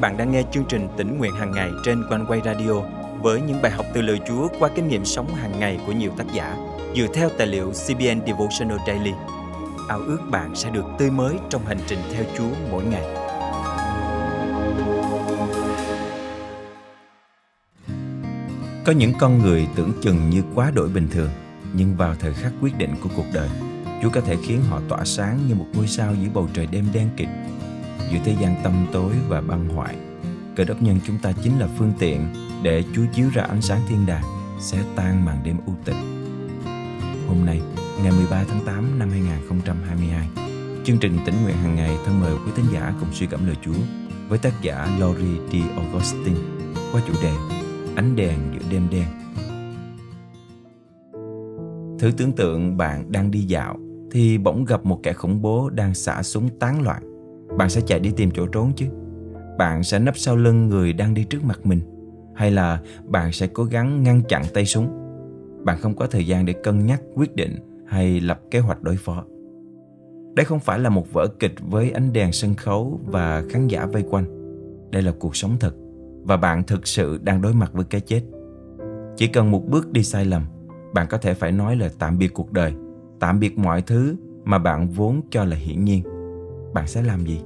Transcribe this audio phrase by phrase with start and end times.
[0.00, 2.72] bạn đang nghe chương trình tỉnh nguyện hàng ngày trên quanh quay radio
[3.22, 6.12] với những bài học từ lời Chúa qua kinh nghiệm sống hàng ngày của nhiều
[6.16, 6.56] tác giả
[6.96, 9.12] dựa theo tài liệu CBN Devotional Daily.
[9.88, 13.04] Ao ước bạn sẽ được tươi mới trong hành trình theo Chúa mỗi ngày.
[18.84, 21.30] Có những con người tưởng chừng như quá đổi bình thường,
[21.74, 23.48] nhưng vào thời khắc quyết định của cuộc đời,
[24.02, 26.86] Chúa có thể khiến họ tỏa sáng như một ngôi sao giữa bầu trời đêm
[26.92, 27.28] đen kịt
[28.12, 29.96] giữa thế gian tâm tối và băng hoại.
[30.56, 32.26] Cơ đốc nhân chúng ta chính là phương tiện
[32.62, 34.24] để Chúa chiếu ra ánh sáng thiên đàng,
[34.60, 35.96] sẽ tan màn đêm u tịch.
[37.28, 37.60] Hôm nay,
[38.02, 40.28] ngày 13 tháng 8 năm 2022,
[40.84, 43.56] chương trình tỉnh nguyện hàng ngày thân mời quý thính giả cùng suy cảm lời
[43.62, 43.80] Chúa
[44.28, 45.54] với tác giả Lori D.
[45.76, 46.40] Augustine
[46.92, 47.32] qua chủ đề
[47.96, 49.06] Ánh đèn giữa đêm đen.
[51.98, 53.76] Thử tưởng tượng bạn đang đi dạo
[54.10, 57.07] thì bỗng gặp một kẻ khủng bố đang xả súng tán loạn
[57.58, 58.86] bạn sẽ chạy đi tìm chỗ trốn chứ.
[59.58, 61.80] Bạn sẽ nấp sau lưng người đang đi trước mặt mình.
[62.34, 64.88] Hay là bạn sẽ cố gắng ngăn chặn tay súng.
[65.64, 68.96] Bạn không có thời gian để cân nhắc, quyết định hay lập kế hoạch đối
[68.96, 69.24] phó.
[70.34, 73.86] Đây không phải là một vở kịch với ánh đèn sân khấu và khán giả
[73.86, 74.24] vây quanh.
[74.90, 75.74] Đây là cuộc sống thật
[76.22, 78.22] và bạn thực sự đang đối mặt với cái chết.
[79.16, 80.42] Chỉ cần một bước đi sai lầm,
[80.94, 82.74] bạn có thể phải nói lời tạm biệt cuộc đời,
[83.20, 86.02] tạm biệt mọi thứ mà bạn vốn cho là hiển nhiên.
[86.74, 87.40] Bạn sẽ làm gì?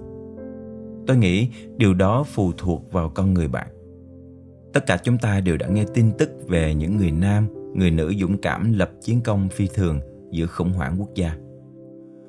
[1.06, 3.68] Tôi nghĩ điều đó phụ thuộc vào con người bạn.
[4.72, 8.12] Tất cả chúng ta đều đã nghe tin tức về những người nam, người nữ
[8.20, 10.00] dũng cảm lập chiến công phi thường
[10.30, 11.36] giữa khủng hoảng quốc gia.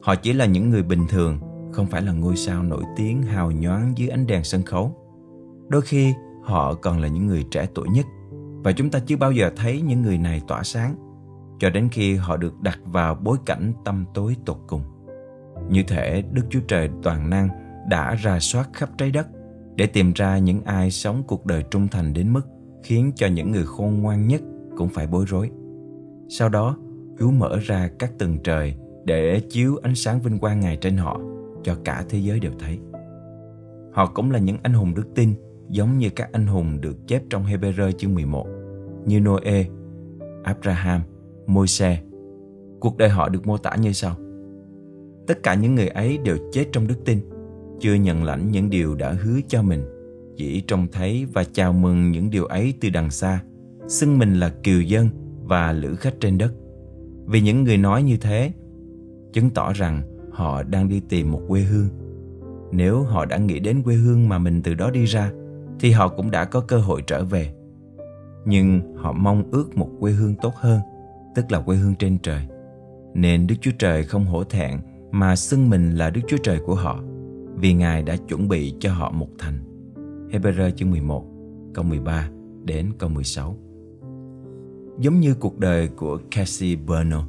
[0.01, 1.37] Họ chỉ là những người bình thường,
[1.71, 4.95] không phải là ngôi sao nổi tiếng hào nhoáng dưới ánh đèn sân khấu.
[5.69, 8.05] Đôi khi, họ còn là những người trẻ tuổi nhất,
[8.63, 10.95] và chúng ta chưa bao giờ thấy những người này tỏa sáng,
[11.59, 14.81] cho đến khi họ được đặt vào bối cảnh tâm tối tột cùng.
[15.69, 17.49] Như thể Đức Chúa Trời toàn năng
[17.89, 19.27] đã ra soát khắp trái đất
[19.75, 22.41] để tìm ra những ai sống cuộc đời trung thành đến mức
[22.83, 24.41] khiến cho những người khôn ngoan nhất
[24.77, 25.51] cũng phải bối rối.
[26.29, 26.77] Sau đó,
[27.19, 31.19] Chúa mở ra các tầng trời để chiếu ánh sáng vinh quang Ngài trên họ
[31.63, 32.79] cho cả thế giới đều thấy.
[33.93, 35.33] Họ cũng là những anh hùng đức tin
[35.69, 38.47] giống như các anh hùng được chép trong Hebrew chương 11
[39.05, 39.65] như Noe,
[40.43, 41.01] Abraham,
[41.47, 42.01] Môi-se.
[42.79, 44.15] Cuộc đời họ được mô tả như sau.
[45.27, 47.19] Tất cả những người ấy đều chết trong đức tin,
[47.79, 49.83] chưa nhận lãnh những điều đã hứa cho mình,
[50.35, 53.43] chỉ trông thấy và chào mừng những điều ấy từ đằng xa,
[53.87, 55.09] xưng mình là kiều dân
[55.43, 56.53] và lữ khách trên đất.
[57.25, 58.51] Vì những người nói như thế,
[59.33, 60.01] chứng tỏ rằng
[60.31, 61.87] họ đang đi tìm một quê hương.
[62.71, 65.31] Nếu họ đã nghĩ đến quê hương mà mình từ đó đi ra,
[65.79, 67.53] thì họ cũng đã có cơ hội trở về.
[68.45, 70.79] Nhưng họ mong ước một quê hương tốt hơn,
[71.35, 72.47] tức là quê hương trên trời.
[73.13, 74.79] Nên Đức Chúa Trời không hổ thẹn
[75.11, 76.99] mà xưng mình là Đức Chúa Trời của họ
[77.55, 79.59] vì Ngài đã chuẩn bị cho họ một thành.
[80.31, 81.25] Hebrew chương 11,
[81.73, 82.29] câu 13
[82.65, 83.57] đến câu 16.
[84.99, 87.27] Giống như cuộc đời của Cassie Burno,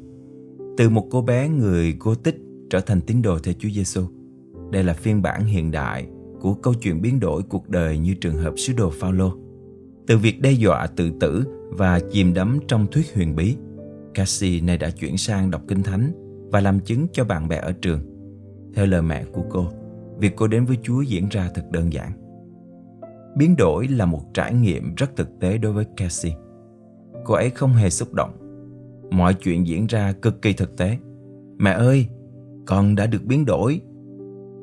[0.77, 2.37] từ một cô bé người cô tích
[2.71, 4.03] trở thành tín đồ theo Chúa Giêsu.
[4.71, 6.07] Đây là phiên bản hiện đại
[6.41, 9.33] của câu chuyện biến đổi cuộc đời như trường hợp sứ đồ Phaolô.
[10.07, 13.57] Từ việc đe dọa tự tử và chìm đắm trong thuyết huyền bí,
[14.15, 16.13] Cassie này đã chuyển sang đọc kinh thánh
[16.53, 18.01] và làm chứng cho bạn bè ở trường.
[18.75, 19.69] Theo lời mẹ của cô,
[20.19, 22.13] việc cô đến với Chúa diễn ra thật đơn giản.
[23.37, 26.35] Biến đổi là một trải nghiệm rất thực tế đối với Cassie.
[27.25, 28.31] Cô ấy không hề xúc động.
[29.11, 30.99] Mọi chuyện diễn ra cực kỳ thực tế.
[31.59, 32.07] Mẹ ơi,
[32.67, 33.81] con đã được biến đổi.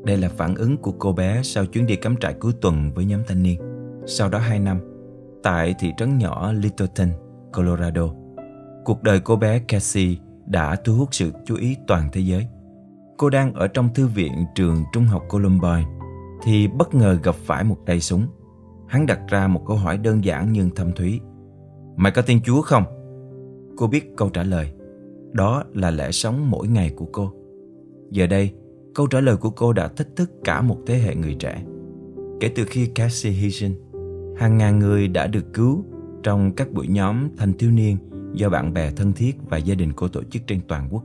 [0.05, 3.05] Đây là phản ứng của cô bé sau chuyến đi cắm trại cuối tuần với
[3.05, 3.59] nhóm thanh niên.
[4.05, 4.79] Sau đó 2 năm,
[5.43, 7.09] tại thị trấn nhỏ Littleton,
[7.53, 8.07] Colorado,
[8.85, 12.47] cuộc đời cô bé Cassie đã thu hút sự chú ý toàn thế giới.
[13.21, 15.85] Cô đang ở trong thư viện trường trung học Columbine
[16.43, 18.25] thì bất ngờ gặp phải một tay súng.
[18.87, 21.19] Hắn đặt ra một câu hỏi đơn giản nhưng thâm thúy.
[21.97, 22.83] Mày có tin Chúa không?
[23.77, 24.73] Cô biết câu trả lời.
[25.31, 27.33] Đó là lẽ sống mỗi ngày của cô.
[28.11, 28.53] Giờ đây,
[28.95, 31.63] câu trả lời của cô đã thách thức cả một thế hệ người trẻ.
[32.39, 33.75] Kể từ khi Cassie hy sinh,
[34.37, 35.85] hàng ngàn người đã được cứu
[36.23, 37.97] trong các buổi nhóm thanh thiếu niên
[38.33, 41.03] do bạn bè thân thiết và gia đình cô tổ chức trên toàn quốc.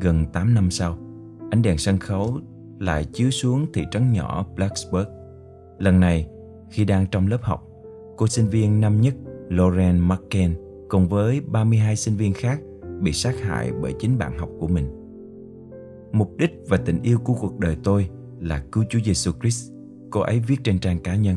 [0.00, 0.98] Gần 8 năm sau,
[1.50, 2.38] ánh đèn sân khấu
[2.78, 5.08] lại chiếu xuống thị trấn nhỏ Blacksburg.
[5.78, 6.28] Lần này,
[6.70, 7.66] khi đang trong lớp học,
[8.16, 9.14] cô sinh viên năm nhất
[9.48, 10.54] Lauren McCain
[10.88, 12.60] cùng với 32 sinh viên khác
[13.00, 14.86] bị sát hại bởi chính bạn học của mình.
[16.12, 18.08] Mục đích và tình yêu của cuộc đời tôi
[18.40, 19.72] là cứu Chúa Giêsu Christ.
[20.10, 21.36] Cô ấy viết trên trang cá nhân.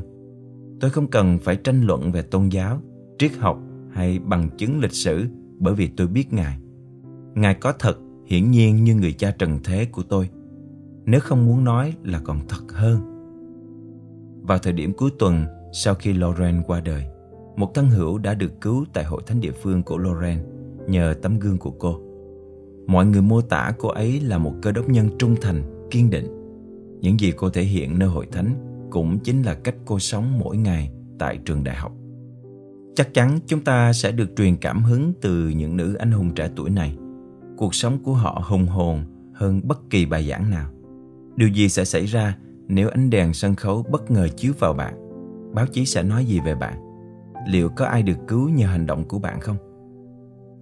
[0.79, 2.81] Tôi không cần phải tranh luận về tôn giáo,
[3.19, 3.59] triết học
[3.91, 5.25] hay bằng chứng lịch sử
[5.59, 6.59] bởi vì tôi biết Ngài.
[7.35, 7.97] Ngài có thật
[8.33, 10.29] hiển nhiên như người cha trần thế của tôi.
[11.05, 12.99] Nếu không muốn nói là còn thật hơn.
[14.41, 17.05] vào thời điểm cuối tuần sau khi Lauren qua đời.
[17.57, 20.39] Một thân hữu đã được cứu tại hội thánh địa phương của Lauren
[20.87, 21.99] nhờ tấm gương của cô.
[22.87, 26.27] Mọi người mô tả cô ấy là một cơ đốc nhân trung thành, kiên định.
[27.01, 28.55] Những gì cô thể hiện nơi hội thánh
[28.91, 31.91] cũng chính là cách cô sống mỗi ngày tại trường đại học.
[32.95, 36.49] Chắc chắn chúng ta sẽ được truyền cảm hứng từ những nữ anh hùng trẻ
[36.55, 36.97] tuổi này.
[37.57, 39.03] Cuộc sống của họ hùng hồn
[39.33, 40.69] hơn bất kỳ bài giảng nào.
[41.35, 44.93] Điều gì sẽ xảy ra nếu ánh đèn sân khấu bất ngờ chiếu vào bạn?
[45.53, 46.73] Báo chí sẽ nói gì về bạn?
[47.47, 49.57] Liệu có ai được cứu nhờ hành động của bạn không?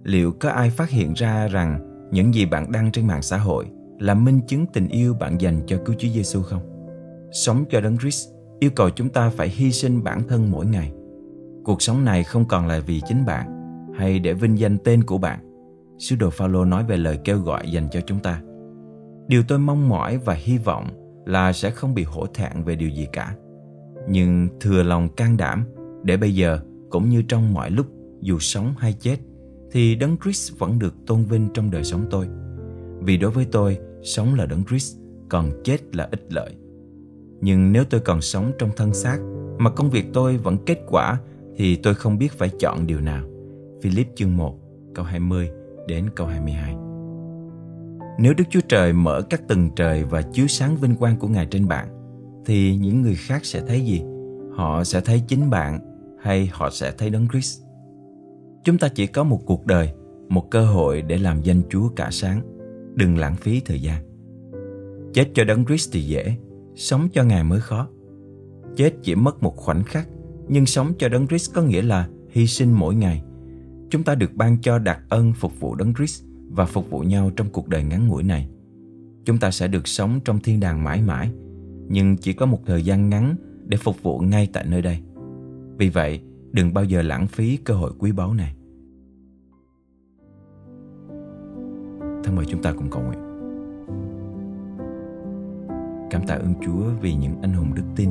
[0.04, 3.66] Liệu có ai phát hiện ra rằng những gì bạn đăng trên mạng xã hội
[3.98, 6.62] là minh chứng tình yêu bạn dành cho cứu Chúa Giêsu không?
[7.32, 8.28] Sống cho Đấng Christ
[8.60, 10.92] yêu cầu chúng ta phải hy sinh bản thân mỗi ngày.
[11.64, 13.46] Cuộc sống này không còn là vì chính bạn
[13.98, 15.51] hay để vinh danh tên của bạn.
[16.02, 18.42] Sứ đồ Phaolô nói về lời kêu gọi dành cho chúng ta.
[19.28, 20.86] Điều tôi mong mỏi và hy vọng
[21.26, 23.36] là sẽ không bị hổ thẹn về điều gì cả.
[24.08, 25.64] Nhưng thừa lòng can đảm
[26.02, 26.58] để bây giờ
[26.90, 27.86] cũng như trong mọi lúc
[28.20, 29.16] dù sống hay chết
[29.70, 32.26] thì Đấng Christ vẫn được tôn vinh trong đời sống tôi.
[33.00, 34.96] Vì đối với tôi, sống là Đấng Christ,
[35.28, 36.54] còn chết là ích lợi.
[37.40, 39.18] Nhưng nếu tôi còn sống trong thân xác
[39.58, 41.18] mà công việc tôi vẫn kết quả
[41.56, 43.24] thì tôi không biết phải chọn điều nào.
[43.82, 44.58] Philip chương 1,
[44.94, 45.50] câu 20
[45.92, 46.74] đến câu 22.
[48.18, 51.46] Nếu Đức Chúa Trời mở các tầng trời và chiếu sáng vinh quang của Ngài
[51.46, 51.88] trên bạn,
[52.46, 54.02] thì những người khác sẽ thấy gì?
[54.56, 55.78] Họ sẽ thấy chính bạn
[56.22, 57.62] hay họ sẽ thấy Đấng Christ?
[58.64, 59.92] Chúng ta chỉ có một cuộc đời,
[60.28, 62.42] một cơ hội để làm danh Chúa cả sáng.
[62.94, 64.02] Đừng lãng phí thời gian.
[65.12, 66.36] Chết cho Đấng Christ thì dễ,
[66.74, 67.88] sống cho Ngài mới khó.
[68.76, 70.08] Chết chỉ mất một khoảnh khắc,
[70.48, 73.22] nhưng sống cho Đấng Christ có nghĩa là hy sinh mỗi ngày.
[73.92, 77.30] Chúng ta được ban cho đặc ân phục vụ Đấng Christ và phục vụ nhau
[77.36, 78.48] trong cuộc đời ngắn ngủi này.
[79.24, 81.30] Chúng ta sẽ được sống trong thiên đàng mãi mãi,
[81.88, 83.36] nhưng chỉ có một thời gian ngắn
[83.66, 84.98] để phục vụ ngay tại nơi đây.
[85.78, 86.20] Vì vậy,
[86.52, 88.54] đừng bao giờ lãng phí cơ hội quý báu này.
[92.24, 93.20] Thân mời chúng ta cùng cầu nguyện.
[96.10, 98.10] Cảm tạ ơn Chúa vì những anh hùng đức tin,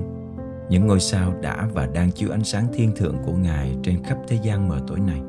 [0.69, 4.17] những ngôi sao đã và đang chiếu ánh sáng thiên thượng của Ngài trên khắp
[4.27, 5.21] thế gian mờ tối này.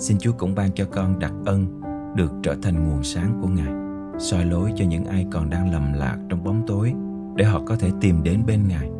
[0.00, 1.66] Xin Chúa cũng ban cho con đặc ân
[2.14, 3.72] được trở thành nguồn sáng của Ngài,
[4.18, 6.92] soi lối cho những ai còn đang lầm lạc trong bóng tối
[7.36, 8.90] để họ có thể tìm đến bên Ngài.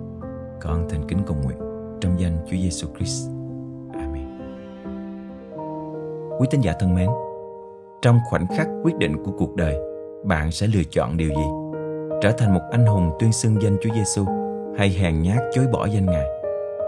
[0.61, 1.59] Con thành kính cầu nguyện
[2.01, 3.29] trong danh Chúa Giêsu Christ.
[3.93, 4.27] Amen.
[6.39, 7.09] Quý tín giả thân mến,
[8.03, 9.77] trong khoảnh khắc quyết định của cuộc đời,
[10.25, 11.47] bạn sẽ lựa chọn điều gì?
[12.23, 14.25] Trở thành một anh hùng tuyên xưng danh Chúa Giêsu
[14.79, 16.27] hay hèn nhát chối bỏ danh Ngài?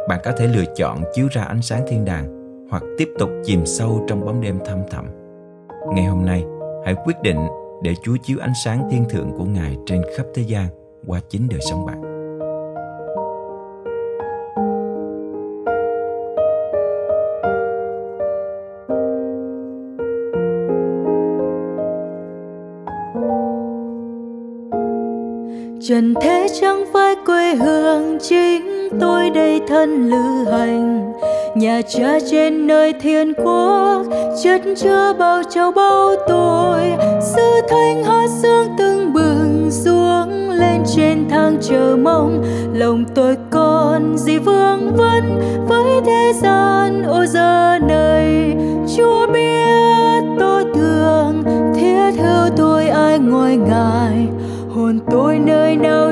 [0.08, 2.42] Bạn có thể lựa chọn chiếu ra ánh sáng thiên đàng
[2.73, 5.05] hoặc tiếp tục chìm sâu trong bóng đêm thăm thẳm.
[5.95, 6.45] Ngày hôm nay,
[6.85, 7.37] hãy quyết định
[7.83, 10.67] để Chúa chiếu ánh sáng thiên thượng của Ngài trên khắp thế gian
[11.07, 12.03] qua chính đời sống bạn.
[25.89, 31.02] trần thế chẳng phải quê hương chính tôi đây thân lữ hành
[31.62, 34.03] nhà cha trên nơi thiên quốc,
[34.43, 36.81] chất chứa bao châu bao tôi
[37.20, 42.44] sư thanh hát sương từng bừng xuống lên trên thang chờ mong.
[42.75, 48.56] Lòng tôi còn gì vương vấn với thế gian ô giờ này?
[48.96, 51.43] Chúa biết tôi thương,
[51.75, 54.29] thiết hữu tôi ai ngoài ngài?
[54.75, 56.12] Hồn tôi nơi nào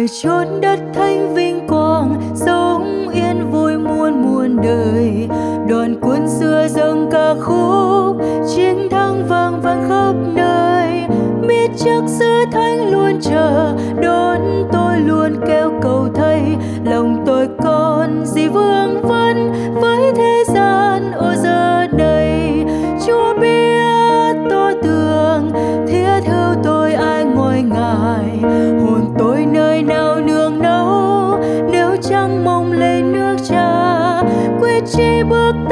[0.00, 5.28] trời chốn đất thanh vinh quang, sống yên vui muôn muôn đời.
[5.68, 8.16] Đoàn quân xưa dâng ca khúc,
[8.54, 11.02] chiến thắng vang vang khắp nơi.
[11.48, 15.69] Biết chắc sứ thánh luôn chờ, đón tôi luôn kêu
[35.24, 35.69] bước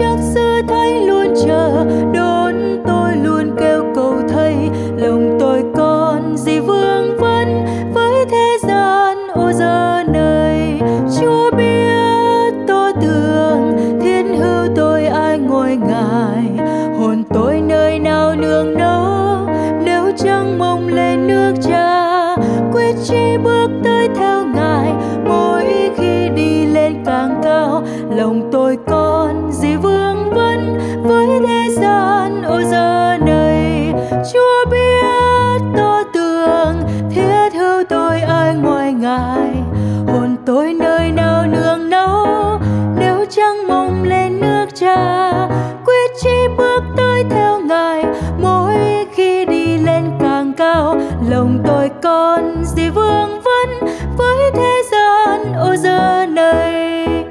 [0.00, 2.54] chắc xưa thay luôn chờ, đón
[2.86, 4.54] tôi luôn kêu cầu thầy.
[4.96, 7.64] Lòng tôi còn gì vương vấn
[7.94, 10.80] với thế gian ô giờ này?
[11.20, 16.66] Chúa biết tôi tưởng thiên hữu tôi ai ngồi ngài.
[16.98, 19.48] Hồn tôi nơi nào nương náu
[19.84, 22.36] nếu chẳng mong lên nước cha.
[22.72, 24.92] Quyết chi bước tới theo ngài,
[25.28, 27.82] mỗi khi đi lên càng cao,
[28.16, 28.99] lòng tôi có
[51.30, 57.24] lòng tôi còn gì vương vấn với thế gian ô giờ này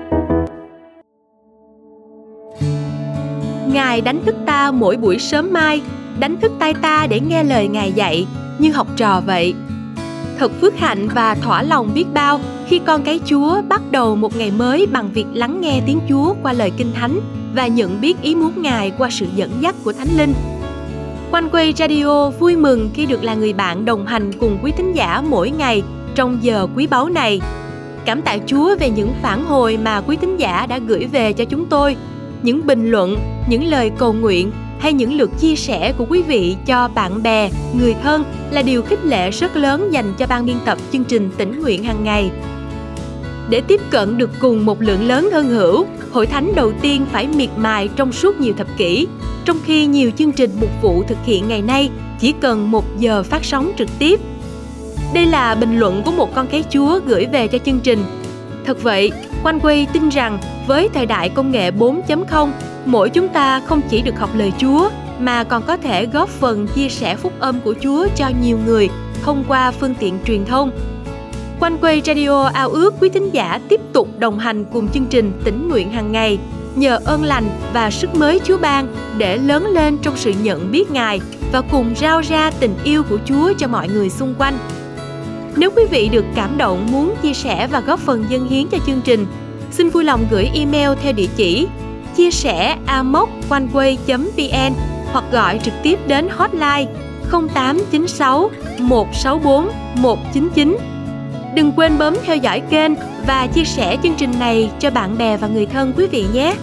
[3.67, 5.81] Ngài đánh thức ta mỗi buổi sớm mai,
[6.19, 8.27] đánh thức tay ta để nghe lời Ngài dạy,
[8.59, 9.53] như học trò vậy.
[10.37, 14.35] Thật phước hạnh và thỏa lòng biết bao khi con cái Chúa bắt đầu một
[14.37, 17.19] ngày mới bằng việc lắng nghe tiếng Chúa qua lời Kinh Thánh
[17.55, 20.33] và nhận biết ý muốn Ngài qua sự dẫn dắt của Thánh Linh.
[21.31, 24.95] Quanh quay radio vui mừng khi được là người bạn đồng hành cùng quý thính
[24.95, 25.83] giả mỗi ngày
[26.15, 27.41] trong giờ quý báu này.
[28.05, 31.45] Cảm tạ Chúa về những phản hồi mà quý thính giả đã gửi về cho
[31.45, 31.95] chúng tôi
[32.41, 33.17] những bình luận,
[33.49, 37.49] những lời cầu nguyện hay những lượt chia sẻ của quý vị cho bạn bè,
[37.79, 41.29] người thân là điều khích lệ rất lớn dành cho ban biên tập chương trình
[41.37, 42.31] tỉnh nguyện hàng ngày.
[43.49, 47.27] Để tiếp cận được cùng một lượng lớn hơn hữu, hội thánh đầu tiên phải
[47.27, 49.07] miệt mài trong suốt nhiều thập kỷ,
[49.49, 51.89] trong khi nhiều chương trình mục vụ thực hiện ngày nay
[52.19, 54.19] chỉ cần một giờ phát sóng trực tiếp.
[55.13, 58.03] Đây là bình luận của một con cái Chúa gửi về cho chương trình.
[58.65, 59.11] Thật vậy,
[59.43, 62.51] Quanh Quay tin rằng với thời đại công nghệ 4.0,
[62.85, 64.89] mỗi chúng ta không chỉ được học lời Chúa
[65.19, 68.89] mà còn có thể góp phần chia sẻ phúc âm của Chúa cho nhiều người
[69.23, 70.71] thông qua phương tiện truyền thông.
[71.59, 75.31] Quanh Quay Radio ao ước quý thính giả tiếp tục đồng hành cùng chương trình
[75.43, 76.39] tỉnh nguyện hàng ngày
[76.79, 80.91] nhờ ơn lành và sức mới Chúa ban để lớn lên trong sự nhận biết
[80.91, 81.21] Ngài
[81.51, 84.57] và cùng rao ra tình yêu của Chúa cho mọi người xung quanh.
[85.55, 88.77] Nếu quý vị được cảm động muốn chia sẻ và góp phần dân hiến cho
[88.85, 89.25] chương trình,
[89.71, 91.67] xin vui lòng gửi email theo địa chỉ
[92.15, 94.73] chia sẻ amoconeway.vn
[95.11, 96.85] hoặc gọi trực tiếp đến hotline
[97.31, 100.77] 0896 164 199.
[101.55, 102.91] Đừng quên bấm theo dõi kênh
[103.27, 106.55] và chia sẻ chương trình này cho bạn bè và người thân quý vị nhé.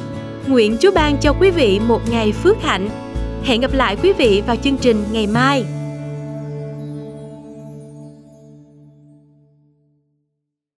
[0.48, 2.88] Nguyện Chúa ban cho quý vị một ngày phước hạnh.
[3.44, 5.64] Hẹn gặp lại quý vị vào chương trình ngày mai.